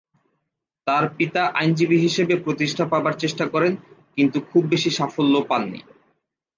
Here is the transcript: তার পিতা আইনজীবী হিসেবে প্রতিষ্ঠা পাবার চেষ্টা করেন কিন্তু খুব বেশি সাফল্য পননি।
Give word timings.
তার 0.87 1.03
পিতা 1.17 1.43
আইনজীবী 1.53 1.97
হিসেবে 1.97 2.33
প্রতিষ্ঠা 2.37 2.85
পাবার 2.85 3.13
চেষ্টা 3.13 3.45
করেন 3.49 3.73
কিন্তু 4.17 4.37
খুব 4.49 4.63
বেশি 4.69 4.89
সাফল্য 4.89 5.35
পননি। 5.49 5.79